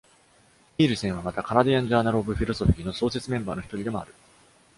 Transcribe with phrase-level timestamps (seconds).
[0.79, 4.15] ニールセンはまた、「カナディアン・ジャーナル・オブ・フィロソフィー」の創設メンバーの一人でもある。